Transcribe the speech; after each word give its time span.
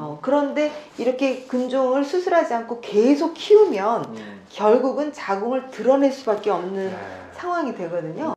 어, 0.00 0.18
그런데 0.22 0.72
이렇게 0.96 1.44
근종을 1.44 2.04
수술하지 2.04 2.54
않고 2.54 2.80
계속 2.80 3.34
키우면 3.34 4.04
음. 4.16 4.40
결국은 4.48 5.12
자궁을 5.12 5.70
드러낼 5.70 6.10
수밖에 6.10 6.48
없는 6.50 6.88
네. 6.88 6.96
상황이 7.32 7.74
되거든요. 7.74 8.32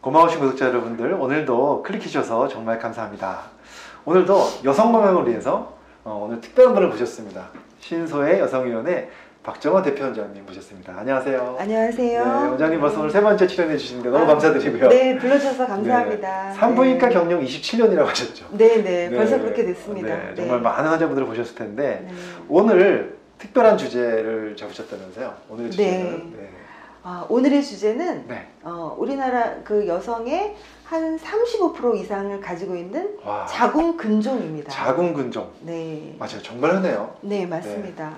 고마우신 0.00 0.38
구독자 0.38 0.66
여러분들 0.66 1.14
오늘도 1.14 1.82
클릭해 1.82 2.06
주셔서 2.06 2.46
정말 2.46 2.78
감사합니다. 2.78 3.40
오늘도 4.04 4.40
여성 4.62 4.92
건강을 4.92 5.26
위해서 5.28 5.74
어, 6.04 6.24
오늘 6.24 6.40
특별한 6.40 6.74
분을 6.74 6.88
모셨습니다. 6.90 7.48
신소의 7.80 8.38
여성위원회 8.38 9.10
박정원 9.46 9.84
대표원장님 9.84 10.44
모셨습니다. 10.44 10.92
안녕하세요. 10.98 11.56
안녕하세요. 11.60 12.24
네, 12.24 12.48
원장님 12.48 12.80
벌써 12.80 12.98
오늘 12.98 13.10
세 13.12 13.20
번째 13.20 13.46
출연해 13.46 13.76
주시는데 13.76 14.10
너무 14.10 14.24
아, 14.24 14.26
감사드리고요. 14.26 14.88
네, 14.88 15.16
불러주셔서 15.16 15.68
감사합니다. 15.68 16.52
산부인과 16.54 17.08
네. 17.08 17.14
경력 17.14 17.40
27년이라고 17.42 18.06
하셨죠. 18.06 18.46
네, 18.50 18.82
네, 18.82 19.08
네. 19.08 19.16
벌써 19.16 19.38
그렇게 19.38 19.64
됐습니다. 19.66 20.08
네, 20.08 20.34
정말 20.34 20.60
많은 20.60 20.90
환자분들을 20.90 21.28
보셨을 21.28 21.54
텐데 21.54 22.04
네. 22.08 22.14
오늘 22.48 23.18
특별한 23.38 23.78
주제를 23.78 24.56
잡으셨다면서요? 24.56 25.34
오늘 25.48 25.70
주제는 25.70 26.32
네. 26.36 26.48
아, 27.08 27.24
오늘의 27.28 27.62
주제는 27.62 28.26
네. 28.26 28.48
어, 28.64 28.96
우리나라 28.98 29.54
그 29.62 29.86
여성의 29.86 30.56
한 30.82 31.16
35% 31.16 31.96
이상을 32.00 32.40
가지고 32.40 32.74
있는 32.74 33.16
와. 33.24 33.46
자궁 33.46 33.96
근종입니다. 33.96 34.72
자궁근종 34.72 35.48
네. 35.60 36.16
맞아요. 36.18 36.42
정말 36.42 36.74
흔해요. 36.74 37.14
네, 37.20 37.46
맞습니다. 37.46 38.12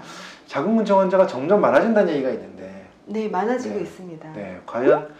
자궁근종 0.46 1.00
환자가 1.00 1.26
점점 1.26 1.60
많아진다는 1.60 2.14
얘기가 2.14 2.30
있는데 2.30 2.86
네, 3.04 3.28
많아지고 3.28 3.74
네. 3.74 3.82
있습니다. 3.82 4.32
네, 4.32 4.58
과연 4.64 5.14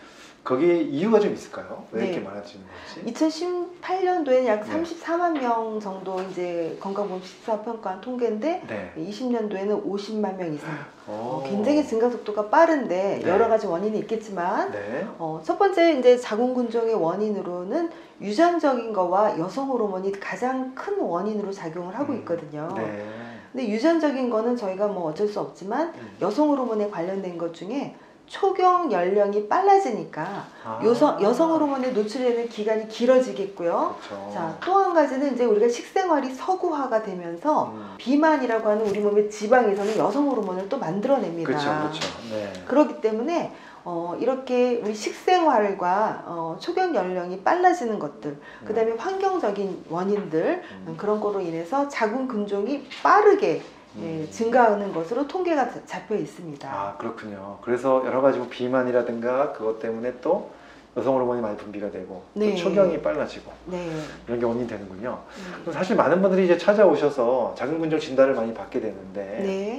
거기에 0.49 0.81
이유가 0.81 1.21
좀 1.21 1.35
있을까요? 1.35 1.85
왜 1.93 2.01
네. 2.01 2.07
이렇게 2.09 2.25
많아지는 2.25 2.65
건지? 3.05 3.13
2018년도에는 3.13 4.47
약 4.47 4.65
네. 4.65 4.83
34만 4.83 5.39
명 5.39 5.79
정도 5.79 6.23
이제 6.23 6.75
건강보험 6.81 7.23
식사평가한 7.23 8.01
통계인데 8.01 8.63
네. 8.67 8.93
20년도에는 8.97 9.85
50만 9.87 10.37
명 10.37 10.55
이상. 10.55 10.71
어, 11.07 11.43
오. 11.45 11.47
굉장히 11.47 11.85
증가 11.85 12.09
속도가 12.09 12.49
빠른데 12.49 13.21
네. 13.23 13.29
여러 13.29 13.47
가지 13.49 13.67
원인이 13.67 13.99
있겠지만 13.99 14.73
네. 14.73 15.07
어, 15.19 15.43
첫 15.45 15.59
번째 15.59 15.99
이제 15.99 16.17
자궁근종의 16.17 16.95
원인으로는 16.95 17.91
유전적인 18.23 18.95
거와 18.95 19.39
여성 19.39 19.69
호르몬이 19.69 20.13
가장 20.13 20.75
큰 20.75 20.99
원인으로 20.99 21.53
작용을 21.53 21.95
하고 21.99 22.15
음, 22.15 22.21
있거든요. 22.21 22.73
네. 22.75 23.05
근데 23.53 23.69
유전적인 23.69 24.31
거는 24.31 24.57
저희가 24.57 24.89
뭐 24.89 25.11
어쩔 25.11 25.29
수 25.29 25.41
없지만 25.41 25.93
음. 25.95 26.17
여성 26.23 26.49
호르몬에 26.49 26.89
관련된 26.89 27.37
것 27.37 27.53
중에 27.53 27.97
초경 28.29 28.93
연령이 28.93 29.49
빨라지니까 29.49 30.47
아. 30.65 30.81
여성 30.85 31.21
여성 31.23 31.51
호르몬에 31.53 31.91
노출되는 31.91 32.49
기간이 32.49 32.89
길어지겠고요. 32.89 33.97
그렇죠. 34.07 34.31
자, 34.33 34.57
또 34.61 34.79
한 34.79 34.95
가지는 34.95 35.35
이제 35.35 35.45
우리가 35.45 35.69
식생활이 35.69 36.33
서구화가 36.35 37.03
되면서 37.03 37.73
음. 37.75 37.95
비만이라고 37.99 38.69
하는 38.69 38.87
우리 38.87 39.01
몸의 39.01 39.31
지방에서는 39.31 39.97
여성 39.99 40.29
호르몬을 40.29 40.69
또 40.69 40.79
만들어냅니다. 40.79 41.47
그렇죠, 41.47 41.67
그렇죠. 41.79 42.09
네. 42.31 42.53
그렇기 42.67 43.01
때문에 43.01 43.53
어, 43.85 44.17
이렇게 44.21 44.81
우리 44.85 44.95
식생활과 44.95 46.25
어, 46.27 46.57
초경 46.61 46.95
연령이 46.95 47.41
빨라지는 47.41 47.99
것들, 47.99 48.37
그 48.65 48.75
다음에 48.75 48.93
환경적인 48.93 49.85
원인들 49.89 50.63
음. 50.87 50.95
그런 50.99 51.21
거로 51.21 51.41
인해서 51.41 51.89
자궁 51.89 52.29
근종이 52.29 52.87
빠르게 53.03 53.63
예, 53.97 54.01
음. 54.03 54.29
증가하는 54.31 54.93
것으로 54.93 55.27
통계가 55.27 55.71
자- 55.71 55.81
잡혀 55.87 56.15
있습니다. 56.17 56.69
아 56.69 56.97
그렇군요. 56.99 57.59
그래서 57.63 58.03
여러 58.07 58.21
가지 58.21 58.39
뭐 58.39 58.47
비만이라든가 58.49 59.53
그것 59.53 59.79
때문에 59.81 60.15
또 60.21 60.51
여성 60.97 61.15
호르몬이 61.15 61.41
많이 61.41 61.57
분비가 61.57 61.91
되고 61.91 62.23
네. 62.35 62.51
또 62.51 62.57
초경이 62.57 63.01
빨라지고 63.01 63.53
네. 63.67 63.89
이런 64.27 64.41
게 64.41 64.45
원인 64.45 64.65
이 64.65 64.67
되는군요. 64.67 65.19
음. 65.39 65.53
그럼 65.63 65.75
사실 65.75 65.97
많은 65.97 66.21
분들이 66.21 66.45
이제 66.45 66.59
찾아오셔서 66.59 67.55
자궁근종 67.57 67.99
진단을 67.99 68.35
많이 68.35 68.53
받게 68.53 68.81
되는데 68.81 69.21
네. 69.43 69.79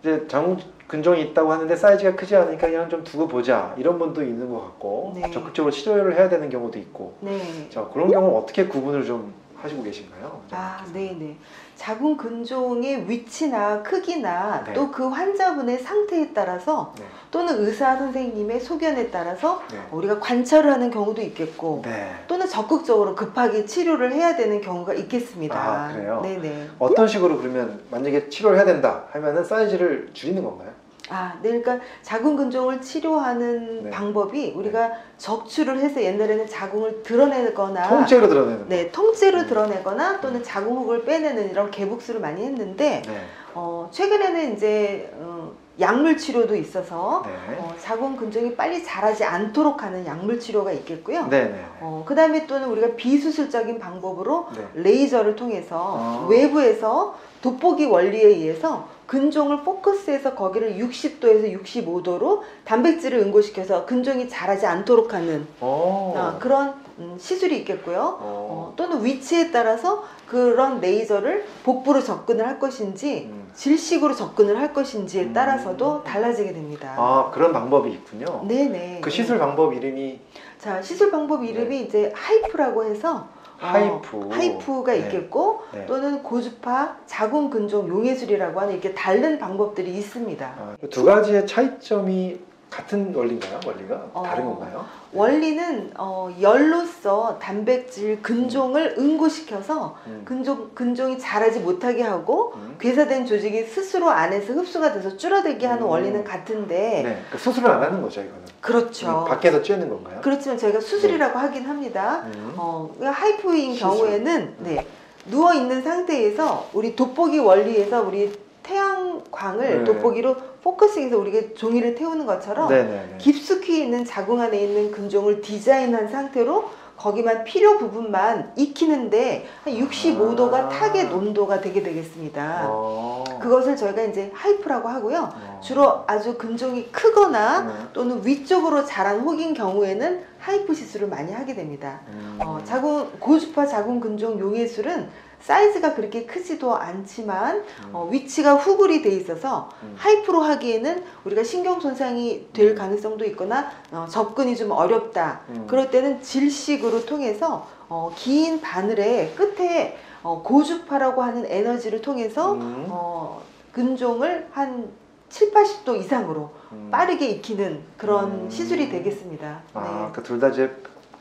이제 0.00 0.26
자궁근종이 0.26 1.22
있다고 1.22 1.52
하는데 1.52 1.74
사이즈가 1.76 2.16
크지 2.16 2.34
않으니까 2.36 2.66
그냥 2.68 2.88
좀 2.88 3.04
두고 3.04 3.28
보자 3.28 3.74
이런 3.78 3.98
분도 3.98 4.22
있는 4.22 4.50
것 4.50 4.60
같고 4.60 5.12
네. 5.16 5.30
적극적으로 5.30 5.70
치료를 5.70 6.16
해야 6.16 6.28
되는 6.28 6.48
경우도 6.48 6.78
있고 6.78 7.14
네. 7.20 7.68
자 7.70 7.86
그런 7.92 8.10
경우 8.10 8.28
는 8.30 8.36
어떻게 8.36 8.66
구분을 8.66 9.04
좀 9.04 9.32
하시고 9.62 9.82
계신가요? 9.82 10.40
아, 10.52 10.84
네네. 10.92 11.36
자궁 11.74 12.16
근종의 12.16 13.08
위치나 13.08 13.82
크기나 13.82 14.64
네. 14.64 14.72
또그 14.72 15.08
환자분의 15.08 15.78
상태에 15.78 16.32
따라서 16.32 16.92
네. 16.98 17.04
또는 17.30 17.64
의사 17.64 17.96
선생님의 17.96 18.60
소견에 18.60 19.10
따라서 19.10 19.62
네. 19.70 19.78
우리가 19.90 20.18
관찰을 20.18 20.72
하는 20.72 20.90
경우도 20.90 21.20
있겠고 21.22 21.82
네. 21.84 22.14
또는 22.26 22.46
적극적으로 22.48 23.14
급하게 23.14 23.64
치료를 23.64 24.12
해야 24.12 24.36
되는 24.36 24.60
경우가 24.60 24.94
있겠습니다. 24.94 25.56
아, 25.56 25.92
그래요? 25.92 26.20
네네. 26.22 26.70
어떤 26.78 27.06
식으로 27.06 27.38
그러면 27.38 27.80
만약에 27.90 28.28
치료를 28.28 28.56
해야 28.56 28.64
된다 28.64 29.04
하면은 29.12 29.44
사이즈를 29.44 30.10
줄이는 30.12 30.42
건가요? 30.42 30.70
아, 31.10 31.38
네, 31.42 31.60
그러니까 31.60 31.84
자궁 32.02 32.36
근종을 32.36 32.80
치료하는 32.80 33.84
네. 33.84 33.90
방법이 33.90 34.52
우리가 34.54 34.92
적출을 35.16 35.78
해서 35.78 36.02
옛날에는 36.02 36.46
자궁을 36.46 37.02
드러내거나 37.02 37.88
통째로 37.88 38.28
드러내는 38.28 38.58
거. 38.58 38.64
네, 38.68 38.90
통째로 38.90 39.40
음. 39.40 39.46
드러내거나 39.46 40.20
또는 40.20 40.42
자궁흑을 40.42 41.04
빼내는 41.04 41.50
이런 41.50 41.70
개복수를 41.70 42.20
많이 42.20 42.44
했는데 42.44 43.02
네. 43.06 43.20
어, 43.54 43.88
최근에는 43.90 44.54
이제 44.54 45.10
어, 45.14 45.52
약물 45.80 46.16
치료도 46.16 46.56
있어서 46.56 47.22
네. 47.24 47.56
어, 47.58 47.74
자궁 47.80 48.16
근종이 48.16 48.54
빨리 48.54 48.82
자라지 48.82 49.24
않도록 49.24 49.82
하는 49.82 50.04
약물 50.04 50.40
치료가 50.40 50.72
있겠고요. 50.72 51.26
네. 51.28 51.44
네. 51.44 51.64
어, 51.80 52.02
그 52.06 52.14
다음에 52.14 52.46
또는 52.46 52.68
우리가 52.68 52.96
비수술적인 52.96 53.78
방법으로 53.78 54.48
네. 54.54 54.66
레이저를 54.74 55.36
통해서 55.36 55.96
아. 55.98 56.26
외부에서 56.28 57.16
돋보기 57.42 57.86
원리에 57.86 58.26
의해서 58.26 58.88
근종을 59.06 59.62
포커스해서 59.62 60.34
거기를 60.34 60.76
60도에서 60.76 61.62
65도로 61.62 62.42
단백질을 62.64 63.18
응고시켜서 63.20 63.86
근종이 63.86 64.28
자라지 64.28 64.66
않도록 64.66 65.14
하는 65.14 65.46
오. 65.62 66.12
아, 66.14 66.36
그런 66.38 66.74
음, 66.98 67.16
시술이 67.18 67.58
있겠고요. 67.60 67.98
어. 67.98 68.18
어, 68.20 68.72
또는 68.76 69.04
위치에 69.04 69.50
따라서 69.50 70.04
그런 70.26 70.80
레이저를 70.80 71.46
복부로 71.64 72.02
접근을 72.02 72.46
할 72.46 72.58
것인지 72.58 73.30
음. 73.32 73.50
질식으로 73.54 74.14
접근을 74.14 74.58
할 74.58 74.74
것인지에 74.74 75.22
음. 75.22 75.32
따라서도 75.32 76.04
달라지게 76.04 76.52
됩니다. 76.52 76.94
아 76.98 77.30
그런 77.32 77.52
방법이 77.52 77.90
있군요. 77.90 78.44
네네. 78.46 79.00
그 79.00 79.10
시술 79.10 79.38
방법 79.38 79.72
이름이 79.74 80.20
자 80.58 80.82
시술 80.82 81.10
방법 81.10 81.44
이름이 81.44 81.82
이제 81.82 82.12
HIFU라고 82.14 82.84
해서 82.84 83.16
어, 83.16 83.37
HIFU. 83.58 84.28
HIFU가 84.30 84.92
네. 84.92 84.98
있겠고 85.00 85.62
네. 85.72 85.86
또는 85.86 86.22
고주파 86.22 86.96
자궁 87.06 87.50
근종 87.50 87.88
용해술이라고 87.88 88.60
하는 88.60 88.74
이렇게 88.74 88.94
다른 88.94 89.38
방법들이 89.38 89.92
있습니다. 89.98 90.46
아, 90.46 90.76
그 90.80 90.94
두 90.94 91.04
가지의 91.04 91.46
차이점이 91.46 92.38
같은 92.70 93.14
원리인가요? 93.14 93.60
원리가 93.66 94.06
어. 94.12 94.22
다른 94.22 94.44
건가요? 94.44 94.84
원리는 95.12 95.90
어, 95.96 96.28
열로서 96.40 97.38
단백질 97.40 98.20
근종을 98.20 98.96
응고시켜서 98.98 99.96
음. 100.06 100.22
근종 100.24 100.70
근종이 100.74 101.18
자라지 101.18 101.60
못하게 101.60 102.02
하고 102.02 102.52
음. 102.56 102.76
괴사된 102.78 103.24
조직이 103.26 103.64
스스로 103.64 104.10
안에서 104.10 104.52
흡수가 104.52 104.92
돼서 104.92 105.16
줄어들게 105.16 105.66
하는 105.66 105.84
음. 105.84 105.88
원리는 105.88 106.22
같은데 106.24 107.02
네. 107.04 107.22
그 107.30 107.38
수술을 107.38 107.70
안 107.70 107.82
하는 107.82 108.02
거죠 108.02 108.20
이거는. 108.20 108.42
그렇죠. 108.60 109.24
음, 109.24 109.24
밖에서 109.24 109.62
쬐는 109.62 109.88
건가요? 109.88 110.20
그렇지만 110.22 110.58
저희가 110.58 110.80
수술이라고 110.80 111.38
하긴 111.38 111.64
합니다. 111.64 112.22
음. 112.26 112.52
어, 112.56 112.90
그러니까 112.94 113.18
HIFU인 113.22 113.74
시술. 113.74 113.88
경우에는 113.88 114.54
네, 114.58 114.86
누워 115.30 115.54
있는 115.54 115.82
상태에서 115.82 116.68
우리 116.74 116.94
돋보기 116.94 117.38
원리에서 117.38 118.02
우리 118.02 118.30
태양광을 118.62 119.78
네. 119.78 119.84
돋보기로 119.84 120.36
focusing해서 120.62 121.18
우리가 121.18 121.54
종이를 121.54 121.94
태우는 121.94 122.26
것처럼 122.26 122.68
네네네. 122.68 123.16
깊숙이 123.18 123.80
있는 123.82 124.04
자궁 124.04 124.40
안에 124.40 124.60
있는 124.60 124.90
근종을 124.90 125.40
디자인한 125.40 126.08
상태로 126.08 126.78
거기만 126.98 127.44
필요 127.44 127.78
부분만 127.78 128.52
익히는데 128.56 129.46
한 129.62 129.72
65도가 129.72 130.54
아. 130.54 130.68
타겟 130.68 131.12
온도가 131.12 131.60
되게 131.60 131.82
되겠습니다. 131.82 132.66
어. 132.66 133.24
그것을 133.40 133.76
저희가 133.76 134.02
이제 134.02 134.32
HIFU라고 134.34 134.88
하고요. 134.88 135.32
어. 135.32 135.60
주로 135.62 136.02
아주 136.08 136.36
근종이 136.36 136.90
크거나 136.90 137.60
네. 137.62 137.72
또는 137.92 138.20
위쪽으로 138.24 138.84
자란 138.84 139.20
혹인 139.20 139.54
경우에는 139.54 140.24
HIFU 140.38 140.74
시술을 140.74 141.08
많이 141.08 141.32
하게 141.32 141.54
됩니다. 141.54 142.00
음. 142.08 142.38
어, 142.40 142.60
자궁 142.64 143.10
고주파 143.18 143.66
자궁 143.66 144.00
근종 144.00 144.38
용해술은 144.38 145.08
사이즈가 145.40 145.94
그렇게 145.94 146.26
크지도 146.26 146.74
않지만 146.74 147.58
음. 147.58 147.90
어, 147.92 148.08
위치가 148.10 148.54
후굴이 148.54 149.02
돼 149.02 149.10
있어서 149.10 149.68
음. 149.82 149.94
하이프로 149.96 150.42
하기에는 150.42 151.04
우리가 151.24 151.44
신경 151.44 151.80
손상이 151.80 152.48
될 152.52 152.70
음. 152.70 152.74
가능성도 152.74 153.24
있거나 153.26 153.70
어, 153.92 154.06
접근이 154.10 154.56
좀 154.56 154.72
어렵다. 154.72 155.40
음. 155.50 155.66
그럴 155.68 155.90
때는 155.90 156.22
질식으로 156.22 157.06
통해서 157.06 157.66
어, 157.88 158.12
긴 158.16 158.60
바늘의 158.60 159.34
끝에 159.34 159.96
어, 160.22 160.42
고주파라고 160.42 161.22
하는 161.22 161.46
에너지를 161.46 162.02
통해서 162.02 162.54
음. 162.54 162.86
어, 162.88 163.42
근종을 163.72 164.48
한 164.50 164.88
7, 165.28 165.52
80도 165.52 165.98
이상으로 166.00 166.50
음. 166.72 166.88
빠르게 166.90 167.28
익히는 167.28 167.80
그런 167.96 168.30
음. 168.44 168.50
시술이 168.50 168.88
되겠습니다. 168.90 169.60
아, 169.74 170.06
네. 170.06 170.12
그둘다 170.12 170.48
이제 170.48 170.74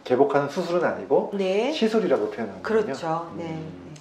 개복하는 0.04 0.48
수술은 0.50 0.84
아니고 0.86 1.32
네. 1.34 1.72
시술이라고 1.72 2.30
표현하는군요. 2.32 2.62
그렇죠. 2.64 3.32
네. 3.36 3.44
음. 3.44 3.96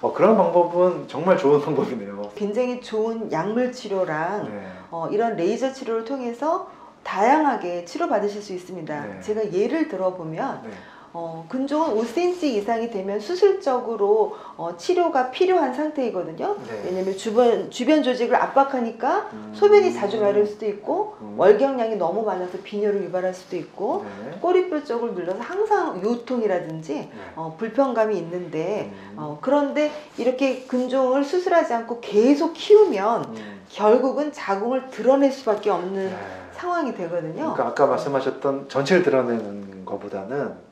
어, 0.00 0.12
그런 0.14 0.36
방법은 0.36 1.08
정말 1.08 1.36
좋은 1.36 1.60
방법이네요. 1.64 2.30
굉장히 2.34 2.80
좋은 2.80 3.30
약물 3.30 3.72
치료랑 3.72 4.44
네. 4.50 4.66
어, 4.90 5.08
이런 5.10 5.36
레이저 5.36 5.72
치료를 5.72 6.04
통해서 6.04 6.70
다양하게 7.02 7.84
치료받으실 7.84 8.42
수 8.42 8.52
있습니다. 8.54 9.04
네. 9.06 9.20
제가 9.20 9.52
예를 9.52 9.88
들어보면 9.88 10.62
네. 10.64 10.70
어, 11.12 11.44
근종은 11.48 11.96
5cm 11.96 12.44
이상이 12.44 12.90
되면 12.90 13.18
수술적으로 13.18 14.36
어, 14.56 14.76
치료가 14.76 15.30
필요한 15.32 15.74
상태이거든요. 15.74 16.56
네. 16.68 16.82
왜냐면 16.84 17.16
주변, 17.16 17.68
주변 17.70 18.02
조직을 18.04 18.36
압박하니까 18.36 19.30
음. 19.32 19.52
소변이 19.52 19.92
자주 19.92 20.20
마를 20.20 20.46
수도 20.46 20.66
있고 20.66 21.16
음. 21.20 21.34
월경량이 21.36 21.96
너무 21.96 22.22
많아서 22.22 22.58
빈혈을 22.62 23.02
유발할 23.04 23.34
수도 23.34 23.56
있고 23.56 24.04
네. 24.24 24.38
꼬리뼈 24.40 24.84
쪽을 24.84 25.14
눌러서 25.14 25.40
항상 25.40 26.00
요통이라든지 26.00 26.94
네. 26.94 27.10
어, 27.34 27.56
불편감이 27.58 28.16
있는데 28.16 28.92
음. 28.92 29.14
어, 29.16 29.38
그런데 29.40 29.90
이렇게 30.16 30.62
근종을 30.62 31.24
수술하지 31.24 31.74
않고 31.74 32.00
계속 32.00 32.52
키우면 32.52 33.24
음. 33.24 33.60
결국은 33.68 34.32
자궁을 34.32 34.90
드러낼 34.90 35.32
수밖에 35.32 35.70
없는 35.70 36.06
네. 36.10 36.16
상황이 36.52 36.94
되거든요. 36.94 37.54
그러니까 37.54 37.66
아까 37.66 37.86
말씀하셨던 37.86 38.68
전체를 38.68 39.02
드러내는 39.02 39.84
것보다는 39.84 40.69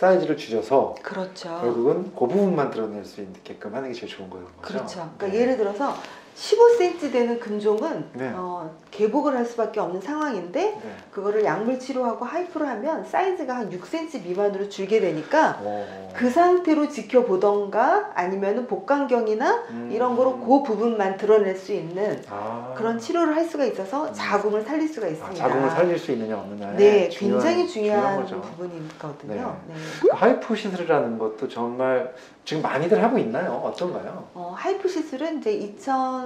사이즈를 0.00 0.34
줄여서 0.34 0.94
그렇죠. 1.02 1.48
결국은 1.60 2.04
그 2.14 2.26
부분만 2.26 2.70
드러낼 2.70 3.04
수 3.04 3.20
있게끔 3.20 3.74
하는 3.74 3.92
게 3.92 3.94
제일 3.94 4.10
좋은 4.10 4.30
거예요. 4.30 4.46
그렇죠. 4.62 5.10
그러니까 5.18 5.38
예를 5.38 5.58
들어서 5.58 5.94
15cm 6.40 7.12
되는 7.12 7.38
근종은 7.38 8.06
네. 8.14 8.32
어, 8.34 8.74
개복을 8.90 9.36
할 9.36 9.44
수밖에 9.44 9.78
없는 9.78 10.00
상황인데 10.00 10.60
네. 10.62 10.80
그거를 11.10 11.44
약물 11.44 11.78
치료하고 11.78 12.24
하이프를 12.24 12.66
하면 12.66 13.04
사이즈가 13.04 13.56
한 13.56 13.70
6cm 13.70 14.22
미만으로 14.24 14.70
줄게 14.70 15.00
되니까 15.00 15.60
오. 15.62 15.84
그 16.14 16.30
상태로 16.30 16.88
지켜보던가 16.88 18.12
아니면은 18.14 18.66
복강경이나 18.66 19.64
음. 19.70 19.90
이런 19.92 20.16
거로 20.16 20.38
그 20.38 20.62
부분만 20.62 21.18
들어낼 21.18 21.56
수 21.56 21.72
있는 21.74 22.22
아. 22.30 22.72
그런 22.74 22.98
치료를 22.98 23.36
할 23.36 23.44
수가 23.44 23.66
있어서 23.66 24.08
음. 24.08 24.12
자궁을 24.14 24.62
살릴 24.62 24.88
수가 24.88 25.06
아, 25.06 25.10
있습니다. 25.10 25.36
자궁을 25.36 25.70
살릴 25.70 25.98
수 25.98 26.12
있느냐 26.12 26.38
없느냐. 26.38 26.72
네, 26.72 27.08
굉장히 27.10 27.68
중요한, 27.68 28.16
거죠. 28.16 28.40
부분이거든요. 28.40 29.60
네. 29.68 29.74
그 30.00 30.08
HIFU 30.12 30.56
시술이라는 30.56 31.18
것도 31.18 31.48
정말 31.48 32.14
지금 32.44 32.62
많이들 32.62 33.02
하고 33.02 33.18
있나요? 33.18 33.52
어떤가요? 33.64 34.26
어, 34.34 34.54
HIFU 34.56 34.88
시술은 34.88 35.38
이제 35.38 35.52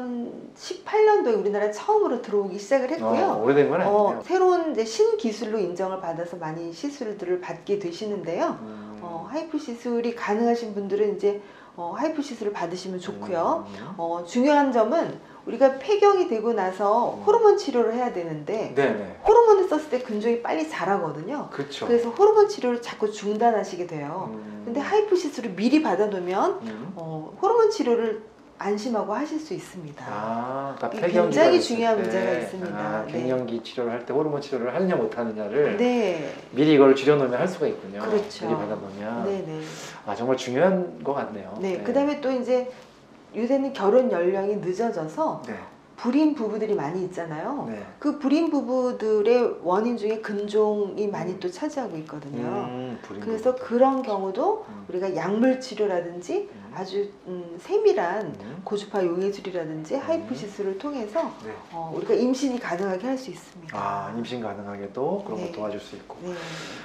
2018년도에 0.05 1.39
우리나라에 1.39 1.71
처음으로 1.71 2.23
들어오기 2.23 2.59
시작을 2.59 2.91
했고요. 2.91 3.25
어, 3.25 3.43
오래된 3.43 3.71
건 3.71 3.81
아니에요. 3.81 3.97
어, 3.97 4.23
새로운 4.25 4.73
이제 4.73 4.85
신기술로 4.85 5.59
인정을 5.59 6.01
받아서 6.01 6.37
많이 6.37 6.73
시술들을 6.73 7.41
받게 7.41 7.79
되시는데요. 7.79 8.59
음. 8.63 8.99
어, 9.03 9.27
HIFU 9.31 9.59
시술이 9.59 10.15
가능하신 10.15 10.75
분들은 10.75 11.17
이제 11.17 11.43
어, 11.77 11.93
HIFU 11.97 12.23
시술을 12.23 12.53
받으시면 12.53 13.01
좋고요. 13.01 13.67
음. 13.69 13.95
어, 13.97 14.25
중요한 14.27 14.73
점은 14.73 15.19
우리가 15.47 15.79
폐경이 15.79 16.29
되고 16.29 16.53
나서 16.53 17.15
음. 17.15 17.23
호르몬 17.23 17.57
치료를 17.57 17.95
해야 17.95 18.13
되는데 18.13 18.73
네네. 18.75 19.21
호르몬을 19.27 19.69
썼을 19.69 19.91
때 19.91 19.99
근종이 19.99 20.41
빨리 20.41 20.69
자라거든요. 20.69 21.49
그렇죠. 21.51 21.87
그래서 21.87 22.11
호르몬 22.11 22.49
치료를 22.49 22.81
자꾸 22.81 23.11
중단하시게 23.11 23.87
돼요. 23.87 24.31
음. 24.33 24.63
근데 24.65 24.81
HIFU 24.81 25.17
시술을 25.17 25.51
미리 25.51 25.83
받아놓으면 25.83 26.61
음. 26.63 26.93
어, 26.97 27.37
호르몬 27.43 27.71
치료를 27.71 28.23
안심하고 28.59 29.13
하실 29.13 29.39
수 29.41 29.53
있습니다. 29.53 30.05
아, 30.09 30.75
그러니까 30.79 31.07
굉장히 31.09 31.61
중요한 31.61 31.97
때, 31.97 32.03
문제가 32.03 32.33
있습니다. 32.39 32.79
아, 32.79 33.05
네. 33.07 33.13
갱년기 33.13 33.63
치료를 33.65 33.93
할 33.93 34.07
때 34.07 34.13
호르몬 34.15 34.41
치료를 34.41 34.75
하느냐 34.75 34.95
못 34.97 35.17
하느냐를 35.19 35.77
네, 35.77 36.33
미리 36.53 36.75
이걸 36.75 36.95
줄여놓으면 36.95 37.39
할 37.39 37.49
수가 37.49 37.67
있군요. 37.67 38.01
그렇죠. 38.01 38.47
미리 38.47 38.57
받아놓으면 38.57 39.25
네, 39.25 39.45
네. 39.47 39.61
아 40.07 40.15
정말 40.15 40.37
중요한 40.37 41.03
것 41.03 41.15
같네요. 41.15 41.59
네, 41.61 41.79
그다음에 41.79 42.21
또 42.21 42.31
이제 42.31 42.71
요새는 43.37 43.73
결혼 43.73 44.11
연령이 44.13 44.57
늦어져서 44.57 45.43
네. 45.49 45.55
불임 46.05 46.35
부부들이 46.35 46.75
많이 46.75 47.03
있잖아요. 47.05 47.65
네. 47.67 47.83
그 47.99 48.19
불임 48.19 48.51
부부들의 48.51 49.61
원인 49.63 49.97
중에 49.97 50.19
근종이 50.21 51.07
많이 51.09 51.41
또 51.41 51.51
차지하고 51.51 51.97
있거든요. 51.99 52.43
음, 52.69 52.99
그래서 53.23 53.55
부부. 53.55 53.65
그런 53.65 54.03
경우도 54.03 54.67
음. 54.69 54.85
우리가 54.91 55.17
약물 55.17 55.61
치료라든지 55.63 56.51
음. 56.53 56.73
아주 56.75 57.09
음, 57.27 57.57
세밀한 57.59 58.27
음. 58.39 58.61
고주파 58.65 59.03
용해술이라든지 59.03 59.95
하이프 59.95 60.35
시술을 60.35 60.77
통해서 60.77 61.23
네. 61.43 61.53
어, 61.73 61.91
우리가 61.97 62.13
임신이 62.13 62.61
가능하게 62.61 63.07
할 63.07 63.15
수 63.17 63.31
있습니다. 63.31 63.79
아 63.79 64.13
임신 64.19 64.43
가능하게도 64.43 65.23
그런 65.25 65.41
네. 65.41 65.47
거 65.47 65.57
도와줄 65.57 65.81
수 65.81 65.97
있고 65.97 66.19
네. 66.21 66.35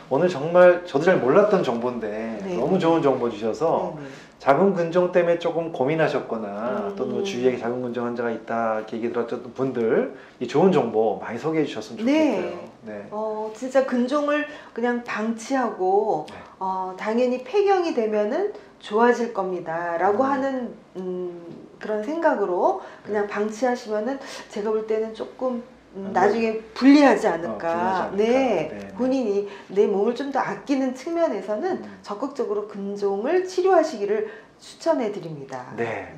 오늘 0.10 0.30
정말 0.30 0.86
저도 0.86 1.04
잘 1.04 1.18
몰랐던 1.20 1.62
정보인데 1.64 2.40
네. 2.42 2.56
너무 2.56 2.80
좋은 2.80 3.02
정보 3.02 3.30
주셔서 3.30 3.96
네, 3.98 4.04
네. 4.04 4.10
자궁 4.40 4.74
근종 4.74 5.12
때문에 5.12 5.38
조금 5.38 5.72
고민하셨거나 5.74 6.88
음. 6.88 6.96
또는 6.96 7.14
뭐 7.16 7.24
주위에 7.24 7.58
자궁 7.58 7.82
근종 7.82 8.06
환자가 8.06 8.32
있다 8.32 8.78
이렇게 8.78 8.98
얘기 8.98 9.12
들었던 9.12 9.54
분들 9.54 10.16
이 10.40 10.48
좋은 10.48 10.72
정보 10.72 11.20
많이 11.20 11.38
소개해 11.38 11.66
주셨으면 11.66 12.06
네. 12.06 12.36
좋겠어요. 12.36 12.70
네. 12.84 13.08
어, 13.12 13.52
진짜 13.54 13.86
근종을 13.86 14.48
그냥 14.74 15.04
방치하고 15.04 16.26
네. 16.30 16.36
어, 16.58 16.96
당연히 16.98 17.44
폐경이 17.44 17.94
되면은 17.94 18.54
좋아질 18.80 19.34
겁니다라고 19.34 20.24
음. 20.24 20.30
하는 20.30 20.74
음, 20.96 21.46
그런 21.78 22.02
생각으로 22.02 22.82
그냥 23.06 23.28
방치하시면은 23.28 24.20
제가 24.48 24.72
볼 24.72 24.88
때는 24.88 25.14
조금 25.14 25.62
나중에 25.94 26.60
불리하지 26.74 27.28
어, 27.28 27.32
않을까. 27.32 27.58
불리하지 27.58 28.02
않을까. 28.02 28.12
네. 28.16 28.28
네, 28.28 28.70
네. 28.72 28.88
본인이 28.96 29.48
내 29.68 29.88
몸을 29.88 30.16
좀 30.16 30.32
더 30.32 30.40
아끼는 30.40 30.94
측면에서는 30.94 31.72
음. 31.72 31.98
적극적으로 32.04 32.68
근종을 32.68 33.48
치료하시기를 33.48 34.30
추천해 34.60 35.12
드립니다. 35.12 35.74
네. 35.76 36.14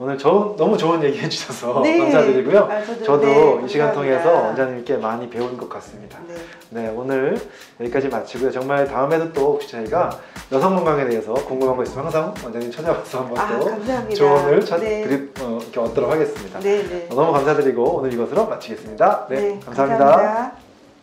오늘 0.00 0.16
저, 0.16 0.54
너무 0.56 0.78
좋은 0.78 1.02
얘기 1.02 1.18
해주셔서 1.18 1.80
네. 1.82 1.98
감사드리고요. 1.98 2.68
아, 2.70 2.80
저도, 2.84 3.02
저도 3.04 3.26
네, 3.26 3.62
이 3.64 3.68
시간 3.68 3.88
감사합니다. 3.88 3.92
통해서 4.22 4.46
원장님께 4.46 4.96
많이 4.98 5.28
배운 5.28 5.56
것 5.56 5.68
같습니다. 5.68 6.20
네. 6.28 6.34
네, 6.70 6.92
오늘 6.94 7.36
여기까지 7.80 8.08
마치고요. 8.08 8.52
정말 8.52 8.86
다음에도 8.86 9.32
또 9.32 9.54
혹시 9.54 9.68
저희가 9.70 10.10
여성 10.52 10.76
건강에 10.76 11.04
대해서 11.08 11.34
궁금한 11.34 11.76
거 11.76 11.82
있으면 11.82 12.04
항상 12.04 12.32
원장님 12.44 12.70
찾아와서 12.70 13.18
한번 13.20 13.38
아, 13.38 13.58
또 13.58 13.64
감사합니다. 13.66 14.14
조언을 14.14 14.64
찾, 14.64 14.78
네. 14.78 15.02
드리, 15.02 15.30
어, 15.40 15.58
이렇게 15.60 15.80
얻도록 15.80 16.10
하겠습니다. 16.12 16.60
네, 16.60 16.82
네. 16.88 17.08
너무 17.10 17.32
감사드리고 17.32 17.82
오늘 17.96 18.12
이것으로 18.12 18.46
마치겠습니다. 18.46 19.26
네, 19.30 19.34
네, 19.36 19.60
감사합니다. 19.64 20.04
감사합니다. 20.06 20.67